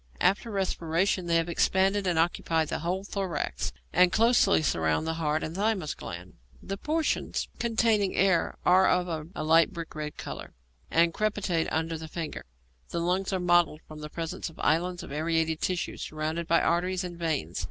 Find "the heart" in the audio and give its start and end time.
5.05-5.43